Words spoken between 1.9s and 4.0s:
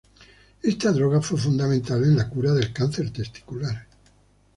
en la cura del cáncer testicular.